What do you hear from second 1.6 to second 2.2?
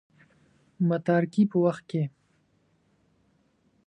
وخت کې.